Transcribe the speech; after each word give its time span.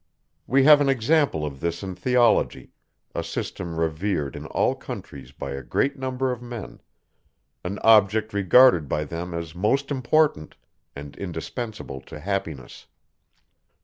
We 0.47 0.63
have 0.63 0.81
an 0.81 0.89
example 0.89 1.45
of 1.45 1.59
this 1.59 1.83
in 1.83 1.93
Theology, 1.93 2.71
a 3.13 3.23
system 3.23 3.79
revered 3.79 4.35
in 4.35 4.47
all 4.47 4.73
countries 4.73 5.31
by 5.31 5.51
a 5.51 5.61
great 5.61 5.95
number 5.95 6.31
of 6.31 6.41
men; 6.41 6.81
an 7.63 7.77
object 7.83 8.33
regarded 8.33 8.89
by 8.89 9.03
them 9.03 9.31
as 9.35 9.53
most 9.53 9.91
important, 9.91 10.55
and 10.95 11.15
indispensable 11.17 12.01
to 12.01 12.19
happiness. 12.19 12.87